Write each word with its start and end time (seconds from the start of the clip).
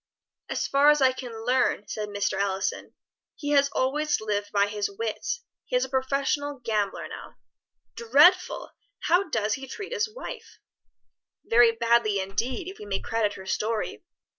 "As 0.49 0.65
far 0.65 0.89
as 0.89 0.99
I 0.99 1.11
can 1.11 1.45
learn," 1.45 1.87
said 1.87 2.09
Mr. 2.09 2.33
Allison, 2.39 2.95
"he 3.35 3.49
has 3.49 3.69
always 3.69 4.19
lived 4.19 4.51
by 4.51 4.65
his 4.65 4.89
wits; 4.89 5.43
he 5.65 5.75
is 5.75 5.85
a 5.85 5.89
professional 5.89 6.57
gambler 6.57 7.07
now." 7.07 7.35
"Dreadful! 7.93 8.71
How 9.01 9.29
does 9.29 9.53
he 9.53 9.67
treat 9.67 9.93
his 9.93 10.09
wife?" 10.11 10.57
"Very 11.45 11.71
badly 11.71 12.19
indeed, 12.19 12.67
if 12.67 12.79
we 12.79 12.85
may 12.85 12.99
credit 12.99 13.33
her 13.35 13.45
story. 13.45 14.03